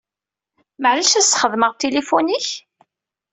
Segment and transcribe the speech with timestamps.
[0.81, 2.47] Maɛlic ad sxedmeɣ tilifun-ik?